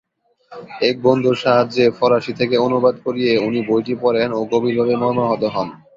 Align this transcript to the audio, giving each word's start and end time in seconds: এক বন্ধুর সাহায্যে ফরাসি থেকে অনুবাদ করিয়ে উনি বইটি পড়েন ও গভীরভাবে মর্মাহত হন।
এক 0.81 0.95
বন্ধুর 1.03 1.35
সাহায্যে 1.37 1.85
ফরাসি 1.97 2.33
থেকে 2.39 2.55
অনুবাদ 2.67 2.95
করিয়ে 3.05 3.31
উনি 3.47 3.59
বইটি 3.67 3.93
পড়েন 4.03 4.29
ও 4.33 4.49
গভীরভাবে 4.51 4.93
মর্মাহত 5.01 5.43
হন। 5.53 5.67